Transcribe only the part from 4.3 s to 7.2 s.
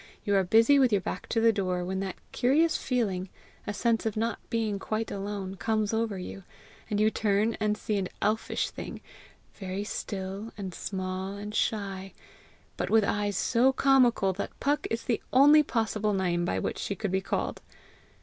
being quite alone, comes over you, and you